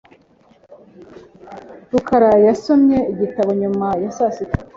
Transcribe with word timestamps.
rukara 1.91 2.31
yasomye 2.47 2.97
igitabo 3.13 3.51
nyuma 3.61 3.87
ya 4.03 4.09
saa 4.17 4.33
sita. 4.35 4.57